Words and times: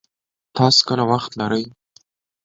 تاسو 0.55 0.79
کله 0.89 1.03
وخت 1.11 1.31
لري 1.41 1.63